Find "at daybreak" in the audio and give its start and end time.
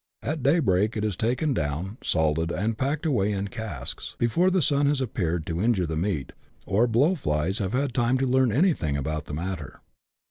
0.23-0.97